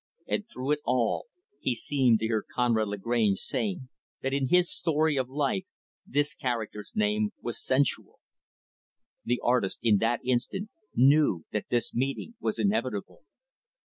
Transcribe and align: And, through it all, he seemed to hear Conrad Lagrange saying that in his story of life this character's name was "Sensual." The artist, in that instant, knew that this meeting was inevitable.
And, 0.25 0.45
through 0.51 0.71
it 0.71 0.79
all, 0.83 1.27
he 1.59 1.75
seemed 1.75 2.17
to 2.21 2.25
hear 2.25 2.43
Conrad 2.55 2.87
Lagrange 2.87 3.37
saying 3.37 3.89
that 4.23 4.33
in 4.33 4.47
his 4.47 4.67
story 4.75 5.15
of 5.15 5.29
life 5.29 5.67
this 6.07 6.33
character's 6.33 6.93
name 6.95 7.33
was 7.39 7.63
"Sensual." 7.63 8.17
The 9.25 9.39
artist, 9.43 9.77
in 9.83 9.97
that 9.99 10.21
instant, 10.25 10.71
knew 10.95 11.45
that 11.51 11.69
this 11.69 11.93
meeting 11.93 12.33
was 12.39 12.57
inevitable. 12.57 13.25